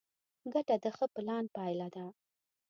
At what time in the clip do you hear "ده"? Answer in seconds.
1.95-2.05